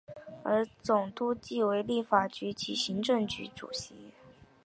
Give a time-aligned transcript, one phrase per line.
[0.41, 3.93] 而总督亦为立法局及行政局主席。